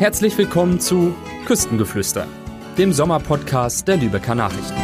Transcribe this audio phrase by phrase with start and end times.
[0.00, 2.26] Herzlich willkommen zu Küstengeflüster,
[2.78, 4.80] dem Sommerpodcast der Lübecker Nachrichten.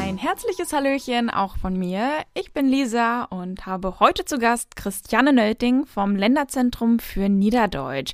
[0.00, 2.08] Ein herzliches Hallöchen auch von mir.
[2.34, 8.12] Ich bin Lisa und habe heute zu Gast Christiane Nölting vom Länderzentrum für Niederdeutsch.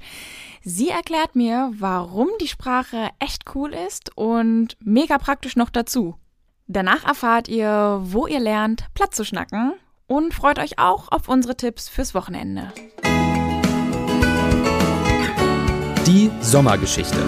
[0.62, 6.14] Sie erklärt mir, warum die Sprache echt cool ist und mega praktisch noch dazu.
[6.68, 9.74] Danach erfahrt ihr, wo ihr lernt, Platz zu schnacken
[10.06, 12.72] und freut euch auch auf unsere Tipps fürs Wochenende.
[16.06, 17.18] Die Sommergeschichte.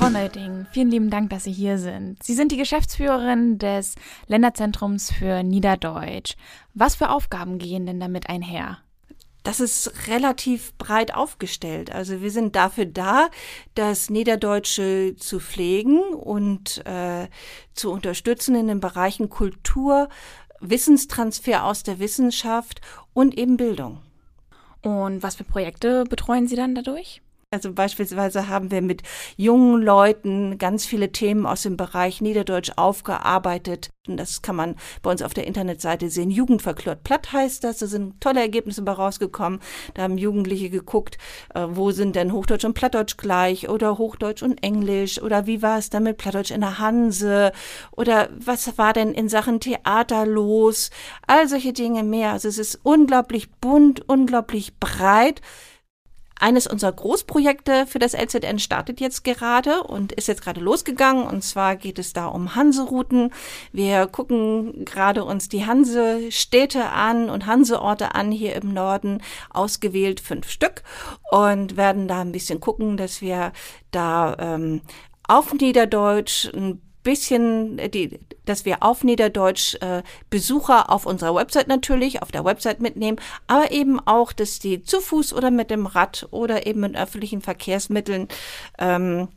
[0.00, 2.20] Frau Neuting, vielen lieben Dank, dass Sie hier sind.
[2.24, 3.94] Sie sind die Geschäftsführerin des
[4.26, 6.34] Länderzentrums für Niederdeutsch.
[6.74, 8.78] Was für Aufgaben gehen denn damit einher?
[9.44, 11.94] Das ist relativ breit aufgestellt.
[11.94, 13.28] Also wir sind dafür da,
[13.76, 17.28] das Niederdeutsche zu pflegen und äh,
[17.74, 20.08] zu unterstützen in den Bereichen Kultur,
[20.58, 22.80] Wissenstransfer aus der Wissenschaft
[23.14, 24.00] und eben Bildung.
[24.82, 27.20] Und was für Projekte betreuen Sie dann dadurch?
[27.50, 29.02] Also beispielsweise haben wir mit
[29.38, 33.88] jungen Leuten ganz viele Themen aus dem Bereich Niederdeutsch aufgearbeitet.
[34.06, 36.30] Und das kann man bei uns auf der Internetseite sehen.
[36.30, 37.78] Jugendverklört platt heißt das.
[37.78, 39.60] Da sind tolle Ergebnisse bei rausgekommen.
[39.94, 41.16] Da haben Jugendliche geguckt,
[41.54, 45.78] äh, wo sind denn Hochdeutsch und Plattdeutsch gleich oder Hochdeutsch und Englisch oder wie war
[45.78, 47.52] es dann mit Plattdeutsch in der Hanse
[47.92, 50.90] oder was war denn in Sachen Theater los?
[51.26, 52.32] All solche Dinge mehr.
[52.32, 55.40] Also es ist unglaublich bunt, unglaublich breit.
[56.40, 61.26] Eines unserer Großprojekte für das LZN startet jetzt gerade und ist jetzt gerade losgegangen.
[61.26, 63.32] Und zwar geht es da um Hanserouten.
[63.72, 70.48] Wir gucken gerade uns die Hansestädte an und Hanseorte an hier im Norden, ausgewählt fünf
[70.50, 70.82] Stück
[71.30, 73.52] und werden da ein bisschen gucken, dass wir
[73.90, 74.82] da ähm,
[75.26, 81.68] auf Niederdeutsch ein bisschen, äh, die, dass wir auf Niederdeutsch äh, Besucher auf unserer Website
[81.68, 85.86] natürlich, auf der Website mitnehmen, aber eben auch, dass die zu Fuß oder mit dem
[85.86, 88.28] Rad oder eben mit öffentlichen Verkehrsmitteln
[88.78, 89.28] ähm,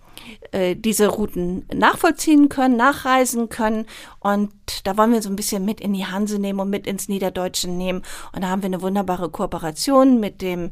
[0.51, 3.85] äh, diese Routen nachvollziehen können, nachreisen können.
[4.19, 4.51] Und
[4.83, 7.69] da wollen wir so ein bisschen mit in die Hanse nehmen und mit ins Niederdeutsche
[7.69, 8.03] nehmen.
[8.33, 10.71] Und da haben wir eine wunderbare Kooperation mit dem,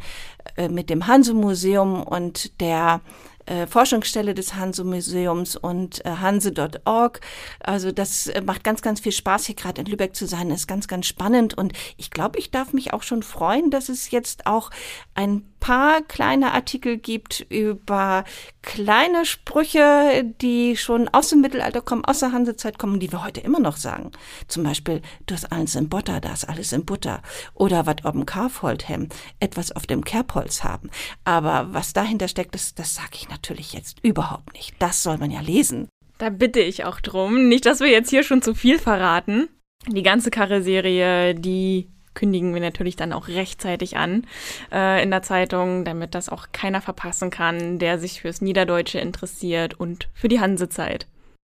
[0.56, 3.02] äh, mit dem Hanse-Museum und der
[3.50, 7.20] äh, Forschungsstelle des Hanse-Museums und äh, hanse.org.
[7.60, 10.52] Also das äh, macht ganz, ganz viel Spaß, hier gerade in Lübeck zu sein.
[10.52, 11.58] Ist ganz, ganz spannend.
[11.58, 14.70] Und ich glaube, ich darf mich auch schon freuen, dass es jetzt auch
[15.16, 18.24] ein paar kleine Artikel gibt über
[18.62, 23.42] kleine Sprüche, die schon aus dem Mittelalter kommen, aus der Hansezeit kommen, die wir heute
[23.42, 24.12] immer noch sagen.
[24.48, 27.22] Zum Beispiel, du hast alles in Butter, da ist alles in Butter.
[27.54, 29.10] Oder was auf dem Karfold hem,
[29.40, 30.90] etwas auf dem Kerbholz haben.
[31.24, 34.76] Aber was dahinter steckt, das, das sage ich natürlich jetzt überhaupt nicht.
[34.80, 35.88] Das soll man ja lesen.
[36.18, 37.48] Da bitte ich auch drum.
[37.48, 39.48] Nicht, dass wir jetzt hier schon zu viel verraten.
[39.88, 44.28] Die ganze Karre-Serie, die kündigen wir natürlich dann auch rechtzeitig an
[44.72, 49.80] äh, in der Zeitung, damit das auch keiner verpassen kann, der sich fürs Niederdeutsche interessiert
[49.80, 51.08] und für die Hansezeit.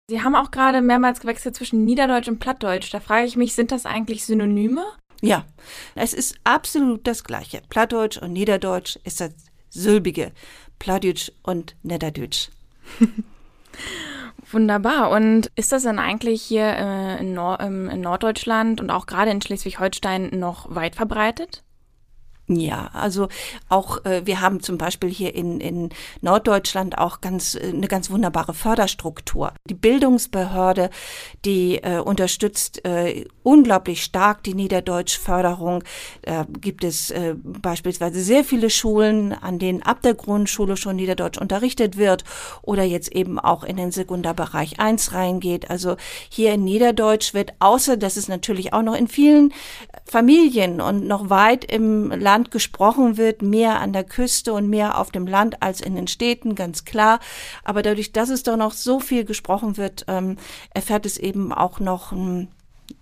[0.08, 2.92] Sie haben auch gerade mehrmals gewechselt zwischen Niederdeutsch und Plattdeutsch.
[2.94, 4.84] Da frage ich mich, sind das eigentlich Synonyme?
[5.22, 5.44] Ja,
[5.94, 7.62] es ist absolut das Gleiche.
[7.68, 9.32] Plattdeutsch und Niederdeutsch ist das
[9.70, 10.32] Sylbige.
[10.78, 12.48] Plattdeutsch und Niederdeutsch.
[14.52, 15.10] Wunderbar.
[15.10, 19.40] Und ist das dann eigentlich hier äh, in, Nord in Norddeutschland und auch gerade in
[19.40, 21.62] Schleswig-Holstein noch weit verbreitet?
[22.52, 23.28] Ja, also
[23.68, 25.90] auch äh, wir haben zum Beispiel hier in, in
[26.20, 29.52] Norddeutschland auch ganz äh, eine ganz wunderbare Förderstruktur.
[29.68, 30.90] Die Bildungsbehörde,
[31.44, 35.84] die äh, unterstützt äh, unglaublich stark die Niederdeutschförderung.
[36.22, 41.38] Da gibt es äh, beispielsweise sehr viele Schulen, an denen ab der Grundschule schon Niederdeutsch
[41.38, 42.24] unterrichtet wird
[42.62, 45.70] oder jetzt eben auch in den Sekundarbereich 1 reingeht.
[45.70, 45.96] Also
[46.28, 49.52] hier in Niederdeutsch wird, außer dass es natürlich auch noch in vielen
[50.04, 54.98] Familien und noch weit im Land Land gesprochen wird, mehr an der Küste und mehr
[54.98, 57.20] auf dem Land als in den Städten, ganz klar.
[57.64, 60.36] Aber dadurch, dass es doch noch so viel gesprochen wird, ähm,
[60.72, 62.48] erfährt es eben auch noch, ähm,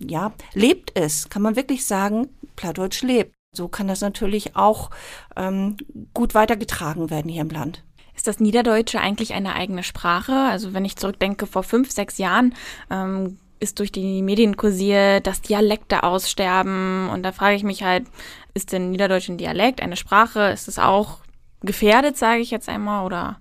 [0.00, 3.36] ja, lebt es, kann man wirklich sagen, Plattdeutsch lebt.
[3.54, 4.90] So kann das natürlich auch
[5.36, 5.76] ähm,
[6.14, 7.84] gut weitergetragen werden hier im Land.
[8.16, 10.34] Ist das Niederdeutsche eigentlich eine eigene Sprache?
[10.34, 12.54] Also wenn ich zurückdenke, vor fünf, sechs Jahren
[12.90, 17.08] ähm, ist durch die Medien kursiert, dass Dialekte aussterben.
[17.10, 18.06] Und da frage ich mich halt,
[18.54, 20.50] ist denn Niederdeutsch ein Dialekt, eine Sprache?
[20.50, 21.18] Ist es auch
[21.62, 23.40] gefährdet, sage ich jetzt einmal, oder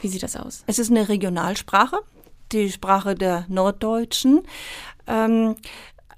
[0.00, 0.64] wie sieht das aus?
[0.66, 1.98] Es ist eine Regionalsprache,
[2.52, 4.42] die Sprache der Norddeutschen
[5.06, 5.56] ähm,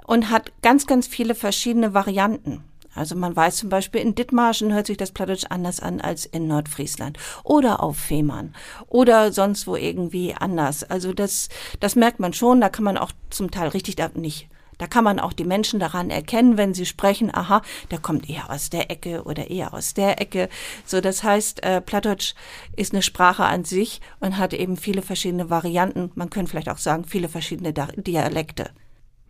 [0.07, 2.65] und hat ganz, ganz viele verschiedene Varianten.
[2.97, 6.49] Also man weiß zum Beispiel, in Dithmarschen hört sich das Plattdeutsch anders an als in
[6.49, 8.55] Nordfriesland oder auf Fehmarn
[8.89, 10.83] oder sonst wo irgendwie anders.
[10.85, 11.49] Also das,
[11.81, 14.49] das merkt man schon, da kann man auch zum Teil richtig, nicht
[14.79, 18.51] Da kann man auch die Menschen daran erkennen, wenn sie sprechen, aha, der kommt eher
[18.51, 20.49] aus der Ecke oder eher aus der Ecke.
[20.85, 22.35] So, das heißt, äh, Plattdeutsch
[22.77, 26.11] ist eine Sprache an sich und hat eben viele verschiedene Varianten.
[26.15, 28.71] Man könnte vielleicht auch sagen, viele verschiedene Dialekte.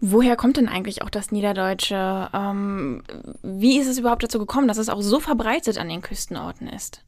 [0.00, 2.28] Woher kommt denn eigentlich auch das Niederdeutsche?
[2.32, 3.02] Ähm,
[3.42, 7.02] wie ist es überhaupt dazu gekommen, dass es auch so verbreitet an den Küstenorten ist?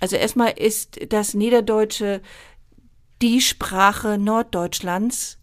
[0.00, 2.20] Also erstmal ist das Niederdeutsche
[3.22, 5.38] die Sprache Norddeutschlands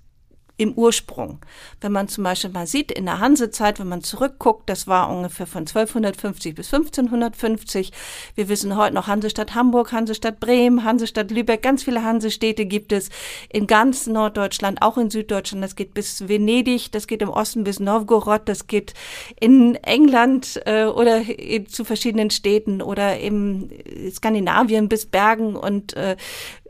[0.62, 1.40] im Ursprung.
[1.82, 5.48] Wenn man zum Beispiel mal sieht, in der Hansezeit, wenn man zurückguckt, das war ungefähr
[5.48, 7.92] von 1250 bis 1550.
[8.36, 13.10] Wir wissen heute noch Hansestadt Hamburg, Hansestadt Bremen, Hansestadt Lübeck, ganz viele Hansestädte gibt es
[13.50, 15.64] in ganz Norddeutschland, auch in Süddeutschland.
[15.64, 18.94] Das geht bis Venedig, das geht im Osten bis Novgorod, das geht
[19.40, 21.24] in England äh, oder
[21.70, 23.70] zu verschiedenen Städten oder im
[24.12, 26.18] Skandinavien bis Bergen und äh,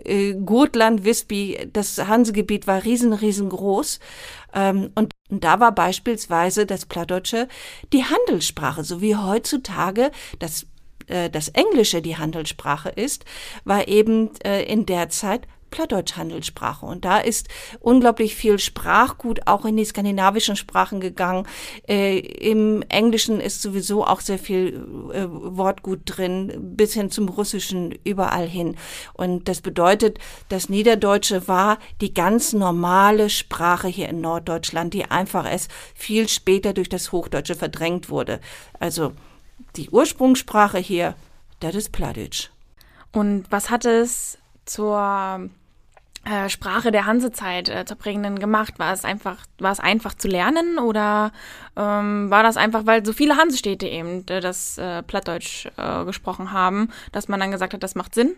[0.06, 4.00] äh, Gotland, Visby, das Hansegebiet war riesen, riesengroß.
[4.53, 7.48] Ähm, und da war beispielsweise das Plattdeutsche
[7.94, 10.68] die Handelssprache, so wie heutzutage das
[11.07, 13.25] äh, das Englische die Handelssprache ist,
[13.63, 16.85] war eben äh, in der Zeit Plattdeutsch-Handelssprache.
[16.85, 17.47] Und da ist
[17.79, 21.47] unglaublich viel Sprachgut auch in die skandinavischen Sprachen gegangen.
[21.88, 27.97] Äh, Im Englischen ist sowieso auch sehr viel äh, Wortgut drin, bis hin zum Russischen
[28.03, 28.75] überall hin.
[29.13, 30.19] Und das bedeutet,
[30.50, 36.73] das Niederdeutsche war die ganz normale Sprache hier in Norddeutschland, die einfach erst viel später
[36.73, 38.39] durch das Hochdeutsche verdrängt wurde.
[38.79, 39.13] Also
[39.75, 41.15] die Ursprungssprache hier,
[41.59, 42.50] das ist Plattdeutsch.
[43.13, 45.50] Und was hat es zur
[46.23, 48.77] äh, Sprache der Hansezeit äh, zur prägenden gemacht?
[48.77, 51.31] War es einfach, war es einfach zu lernen oder
[51.75, 56.51] ähm, war das einfach, weil so viele Hansestädte eben äh, das äh, Plattdeutsch äh, gesprochen
[56.51, 58.35] haben, dass man dann gesagt hat, das macht Sinn?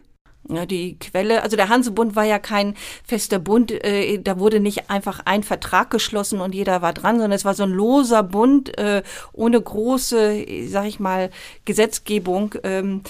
[0.50, 2.76] Ja, die Quelle, also der Hansebund war ja kein
[3.06, 7.32] fester Bund, äh, da wurde nicht einfach ein Vertrag geschlossen und jeder war dran, sondern
[7.32, 11.30] es war so ein loser Bund äh, ohne große, sag ich mal,
[11.64, 12.56] Gesetzgebung.
[12.64, 13.04] Ähm,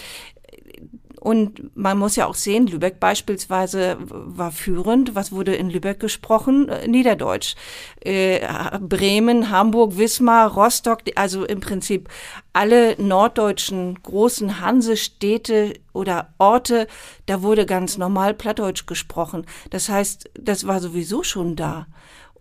[1.23, 5.15] und man muss ja auch sehen, Lübeck beispielsweise war führend.
[5.15, 6.67] Was wurde in Lübeck gesprochen?
[6.67, 7.55] Äh, Niederdeutsch.
[8.01, 8.41] Äh,
[8.81, 12.09] Bremen, Hamburg, Wismar, Rostock, also im Prinzip
[12.51, 16.87] alle norddeutschen großen Hansestädte oder Orte,
[17.27, 19.45] da wurde ganz normal Plattdeutsch gesprochen.
[19.69, 21.87] Das heißt, das war sowieso schon da.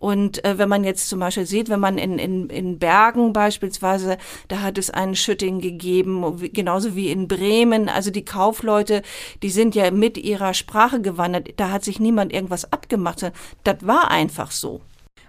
[0.03, 4.17] Und äh, wenn man jetzt zum Beispiel sieht, wenn man in, in, in Bergen beispielsweise,
[4.49, 7.87] da hat es einen Schütting gegeben, genauso wie in Bremen.
[7.87, 9.01] Also die Kaufleute,
[9.43, 11.51] die sind ja mit ihrer Sprache gewandert.
[11.55, 13.31] Da hat sich niemand irgendwas abgemacht.
[13.63, 14.81] Das war einfach so.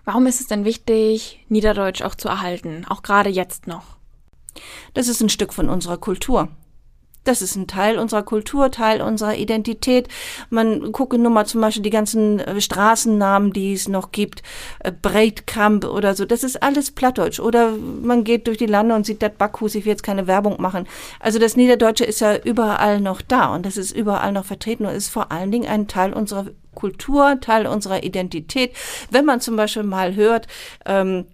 [0.05, 3.85] Warum ist es denn wichtig, Niederdeutsch auch zu erhalten, auch gerade jetzt noch?
[4.93, 6.49] Das ist ein Stück von unserer Kultur.
[7.25, 10.09] Das ist ein Teil unserer Kultur, Teil unserer Identität.
[10.51, 14.43] Man gucke nur mal zum Beispiel die ganzen äh, Straßennamen, die es noch gibt,
[14.81, 16.27] äh, Breitkamp oder so.
[16.27, 17.41] Das ist alles Plattdeutsch.
[17.41, 17.73] Oder
[18.03, 19.75] man geht durch die Lande und sieht das Backhus.
[19.75, 20.87] Ich will jetzt keine Werbung machen.
[21.19, 24.95] Also das Niederdeutsche ist ja überall noch da und das ist überall noch vertreten und
[24.95, 28.73] ist vor allen Dingen ein Teil unserer Kultur, Teil unserer Identität.
[29.11, 30.47] Wenn man zum Beispiel mal hört,
[30.85, 31.25] ähm,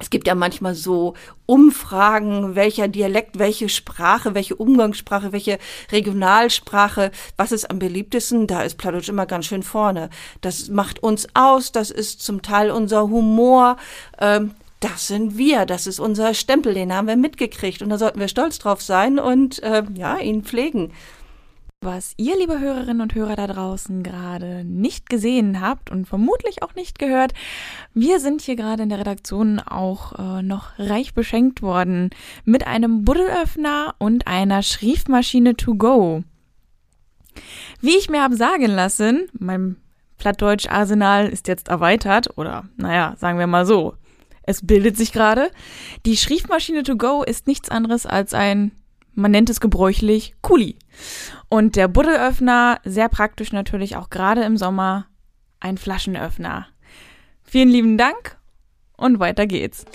[0.00, 1.14] es gibt ja manchmal so
[1.46, 5.58] Umfragen, welcher Dialekt, welche Sprache, welche Umgangssprache, welche
[5.90, 10.10] Regionalsprache, was ist am beliebtesten, da ist Plattdeutsch immer ganz schön vorne.
[10.40, 13.76] Das macht uns aus, das ist zum Teil unser Humor.
[14.20, 18.20] Ähm, das sind wir, das ist unser Stempel, den haben wir mitgekriegt und da sollten
[18.20, 20.92] wir stolz drauf sein und äh, ja, ihn pflegen.
[21.80, 26.74] Was ihr, liebe Hörerinnen und Hörer da draußen, gerade nicht gesehen habt und vermutlich auch
[26.74, 27.34] nicht gehört,
[27.94, 32.10] wir sind hier gerade in der Redaktion auch äh, noch reich beschenkt worden
[32.44, 36.24] mit einem Buddelöffner und einer Schriftmaschine to go.
[37.80, 39.76] Wie ich mir habe sagen lassen, mein
[40.18, 43.94] Plattdeutsch-Arsenal ist jetzt erweitert oder, naja, sagen wir mal so,
[44.42, 45.52] es bildet sich gerade.
[46.06, 48.72] Die Schriftmaschine to go ist nichts anderes als ein
[49.18, 50.76] man nennt es gebräuchlich Kuli.
[51.50, 55.06] Und der Buddelöffner, sehr praktisch natürlich auch gerade im Sommer,
[55.60, 56.66] ein Flaschenöffner.
[57.42, 58.36] Vielen lieben Dank
[58.98, 59.86] und weiter geht's.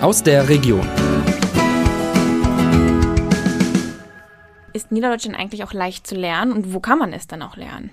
[0.00, 0.88] Aus der Region.
[4.72, 7.56] Ist Niederdeutsch denn eigentlich auch leicht zu lernen und wo kann man es dann auch
[7.56, 7.90] lernen?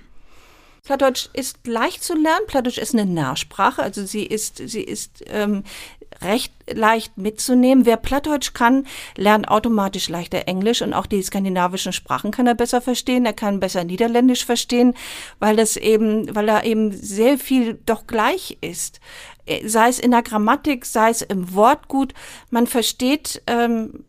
[0.85, 2.45] Plattdeutsch ist leicht zu lernen.
[2.45, 5.63] Plattdeutsch ist eine Nahsprache, also sie ist, sie ist ähm,
[6.21, 7.85] recht leicht mitzunehmen.
[7.85, 8.85] Wer Plattdeutsch kann,
[9.15, 13.25] lernt automatisch leichter Englisch und auch die skandinavischen Sprachen kann er besser verstehen.
[13.25, 14.93] Er kann besser Niederländisch verstehen,
[15.39, 18.99] weil das eben, weil da eben sehr viel doch gleich ist.
[19.65, 22.13] Sei es in der Grammatik, sei es im Wortgut.
[22.49, 24.05] Man versteht ähm,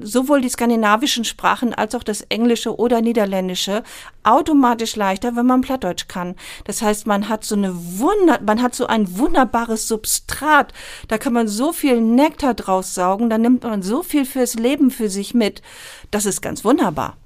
[0.00, 3.82] sowohl die skandinavischen Sprachen als auch das Englische oder Niederländische
[4.22, 6.34] automatisch leichter, wenn man Plattdeutsch kann.
[6.64, 10.72] Das heißt, man hat so eine Wunder, man hat so ein wunderbares Substrat.
[11.08, 14.90] Da kann man so viel Nektar draus saugen, da nimmt man so viel fürs Leben
[14.90, 15.62] für sich mit.
[16.10, 17.16] Das ist ganz wunderbar.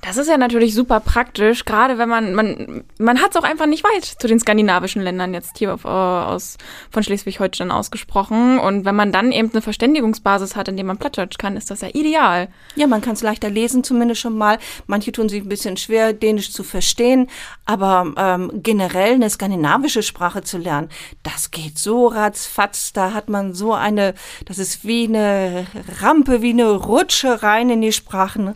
[0.00, 3.66] Das ist ja natürlich super praktisch, gerade wenn man, man, man hat es auch einfach
[3.66, 6.58] nicht weit zu den skandinavischen Ländern jetzt hier auf, äh, aus,
[6.90, 8.58] von Schleswig-Holstein ausgesprochen.
[8.58, 11.80] Und wenn man dann eben eine Verständigungsbasis hat, in der man Plattdeutsch kann, ist das
[11.80, 12.48] ja ideal.
[12.76, 14.58] Ja, man kann es leichter lesen zumindest schon mal.
[14.86, 17.28] Manche tun sich ein bisschen schwer, Dänisch zu verstehen.
[17.64, 20.90] Aber ähm, generell eine skandinavische Sprache zu lernen,
[21.22, 22.92] das geht so ratzfatz.
[22.92, 24.14] Da hat man so eine,
[24.44, 25.66] das ist wie eine
[26.00, 28.54] Rampe, wie eine Rutsche rein in die Sprachen.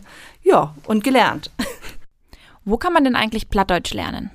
[0.49, 1.51] Ja, und gelernt.
[2.65, 4.31] Wo kann man denn eigentlich Plattdeutsch lernen?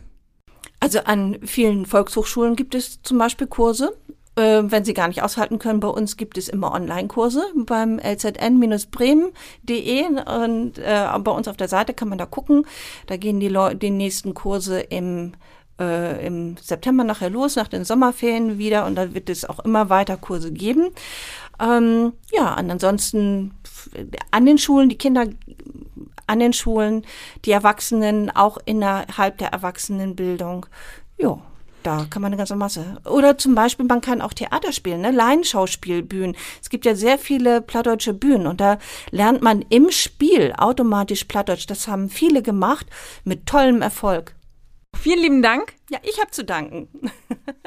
[0.79, 3.97] Also an vielen Volkshochschulen gibt es zum Beispiel Kurse.
[4.37, 10.05] Äh, wenn Sie gar nicht aushalten können, bei uns gibt es immer Online-Kurse beim lzn-bremen.de
[10.05, 12.67] und äh, bei uns auf der Seite kann man da gucken.
[13.07, 15.33] Da gehen die, Leu die nächsten Kurse im
[15.81, 19.91] äh, im September nachher los, nach den Sommerferien wieder und da wird es auch immer
[19.91, 20.91] weiter Kurse geben.
[21.61, 23.55] Ähm, ja, und ansonsten
[24.31, 25.27] an den Schulen, die Kinder
[26.27, 27.07] an den Schulen,
[27.45, 30.67] die Erwachsenen auch innerhalb der Erwachsenenbildung.
[31.19, 31.39] Ja,
[31.85, 32.97] da kann man eine ganze Masse.
[33.05, 35.11] Oder zum Beispiel, man kann auch Theater spielen, ne?
[35.11, 36.35] Laienschauspielbühnen.
[36.63, 38.79] Es gibt ja sehr viele plattdeutsche Bühnen und da
[39.11, 41.67] lernt man im Spiel automatisch Plattdeutsch.
[41.67, 42.87] Das haben viele gemacht
[43.25, 44.35] mit tollem Erfolg.
[44.97, 45.75] Vielen lieben Dank.
[45.91, 46.89] Ja, ich habe zu danken.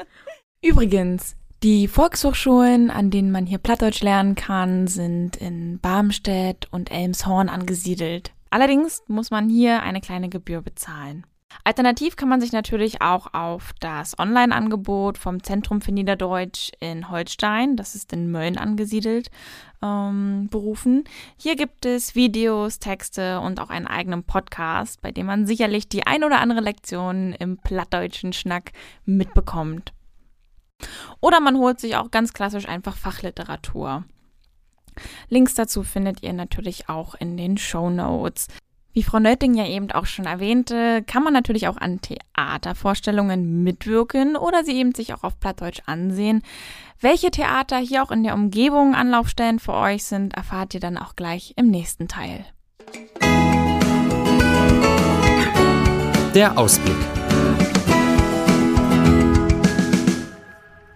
[0.62, 7.48] Übrigens, die Volkshochschulen, an denen man hier Plattdeutsch lernen kann, sind in Barmstedt und Elmshorn
[7.48, 8.32] angesiedelt.
[8.50, 11.24] Allerdings muss man hier eine kleine Gebühr bezahlen.
[11.64, 17.76] Alternativ kann man sich natürlich auch auf das Online-Angebot vom Zentrum für Niederdeutsch in Holstein,
[17.76, 19.30] das ist in Mölln angesiedelt,
[19.82, 21.04] ähm, berufen.
[21.36, 26.06] Hier gibt es Videos, Texte und auch einen eigenen Podcast, bei dem man sicherlich die
[26.06, 28.72] ein oder andere Lektion im plattdeutschen Schnack
[29.04, 29.92] mitbekommt.
[31.20, 34.04] Oder man holt sich auch ganz klassisch einfach Fachliteratur.
[35.28, 38.48] Links dazu findet ihr natürlich auch in den Show Notes.
[38.92, 44.36] Wie Frau Nötting ja eben auch schon erwähnte, kann man natürlich auch an Theatervorstellungen mitwirken
[44.36, 46.42] oder sie eben sich auch auf Plattdeutsch ansehen.
[47.00, 51.14] Welche Theater hier auch in der Umgebung Anlaufstellen für euch sind, erfahrt ihr dann auch
[51.14, 52.44] gleich im nächsten Teil.
[56.34, 57.17] Der Ausblick.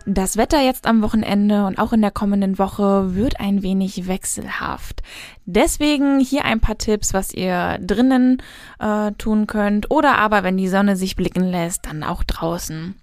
[0.04, 5.02] Das Wetter jetzt am Wochenende und auch in der kommenden Woche wird ein wenig wechselhaft.
[5.44, 8.42] Deswegen hier ein paar Tipps, was ihr drinnen
[8.80, 12.96] äh, tun könnt oder aber, wenn die Sonne sich blicken lässt, dann auch draußen.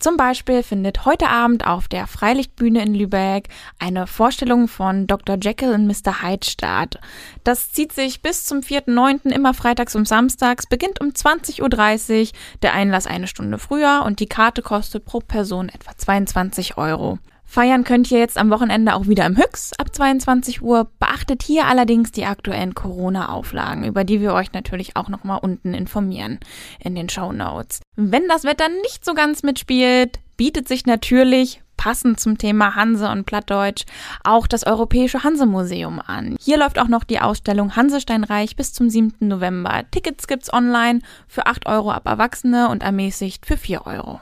[0.00, 5.36] Zum Beispiel findet heute Abend auf der Freilichtbühne in Lübeck eine Vorstellung von Dr.
[5.38, 6.22] Jekyll und Mr.
[6.22, 6.98] Hyde statt.
[7.44, 9.28] Das zieht sich bis zum 4.9.
[9.30, 12.28] immer freitags und samstags, beginnt um 20.30 Uhr,
[12.62, 17.18] der Einlass eine Stunde früher und die Karte kostet pro Person etwa 22 Euro.
[17.50, 20.88] Feiern könnt ihr jetzt am Wochenende auch wieder im Hüx ab 22 Uhr.
[21.00, 26.38] Beachtet hier allerdings die aktuellen Corona-Auflagen, über die wir euch natürlich auch nochmal unten informieren
[26.78, 27.80] in den Show Notes.
[27.96, 33.26] Wenn das Wetter nicht so ganz mitspielt, bietet sich natürlich passend zum Thema Hanse und
[33.26, 33.84] Plattdeutsch
[34.22, 36.36] auch das Europäische Hansemuseum an.
[36.40, 39.26] Hier läuft auch noch die Ausstellung Hansesteinreich bis zum 7.
[39.26, 39.82] November.
[39.90, 44.20] Tickets gibt's online für 8 Euro ab Erwachsene und ermäßigt für 4 Euro.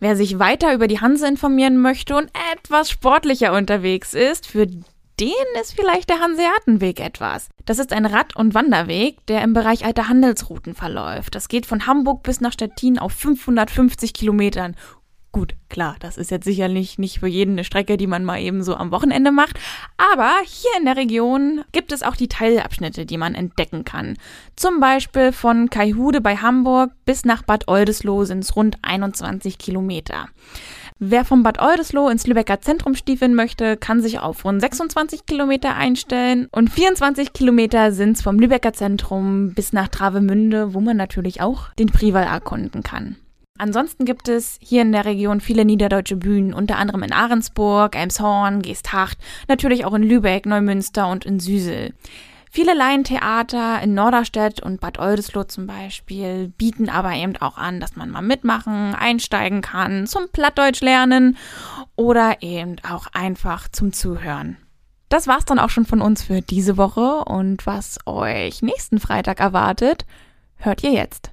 [0.00, 5.32] Wer sich weiter über die Hanse informieren möchte und etwas sportlicher unterwegs ist, für den
[5.60, 7.48] ist vielleicht der Hanseatenweg etwas.
[7.64, 11.34] Das ist ein Rad- und Wanderweg, der im Bereich alter Handelsrouten verläuft.
[11.34, 14.76] Das geht von Hamburg bis nach Stettin auf 550 Kilometern.
[15.30, 18.62] Gut, klar, das ist jetzt sicherlich nicht für jeden eine Strecke, die man mal eben
[18.62, 19.60] so am Wochenende macht,
[19.98, 24.16] aber hier in der Region gibt es auch die Teilabschnitte, die man entdecken kann.
[24.56, 30.28] Zum Beispiel von Kaihude bei Hamburg bis nach Bad Oldesloe sind es rund 21 Kilometer.
[30.98, 35.76] Wer vom Bad Oldesloe ins Lübecker Zentrum stiefeln möchte, kann sich auf rund 26 Kilometer
[35.76, 41.42] einstellen und 24 Kilometer sind es vom Lübecker Zentrum bis nach Travemünde, wo man natürlich
[41.42, 43.16] auch den Prival erkunden kann.
[43.58, 48.62] Ansonsten gibt es hier in der Region viele niederdeutsche Bühnen, unter anderem in Ahrensburg, Elmshorn,
[48.62, 51.92] Geesthacht, natürlich auch in Lübeck, Neumünster und in Süsel.
[52.50, 57.94] Viele Laientheater in Norderstedt und Bad Oldesloe zum Beispiel bieten aber eben auch an, dass
[57.94, 61.36] man mal mitmachen, einsteigen kann, zum Plattdeutsch lernen
[61.94, 64.56] oder eben auch einfach zum Zuhören.
[65.08, 69.40] Das war's dann auch schon von uns für diese Woche und was euch nächsten Freitag
[69.40, 70.06] erwartet,
[70.56, 71.32] hört ihr jetzt.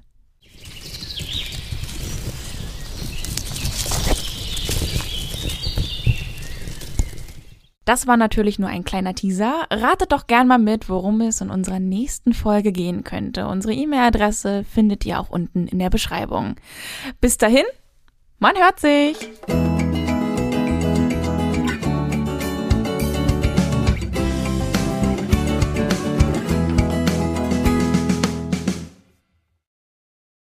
[7.86, 9.64] Das war natürlich nur ein kleiner Teaser.
[9.70, 13.46] Ratet doch gern mal mit, worum es in unserer nächsten Folge gehen könnte.
[13.46, 16.56] Unsere E-Mail-Adresse findet ihr auch unten in der Beschreibung.
[17.20, 17.64] Bis dahin,
[18.40, 19.16] man hört sich!